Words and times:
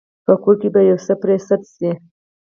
په 0.25 0.33
کور 0.43 0.55
کې 0.61 0.69
به 0.73 0.81
يو 0.89 0.97
څه 1.05 1.13
پرې 1.21 1.35
سد 1.47 1.61
شي. 1.75 1.91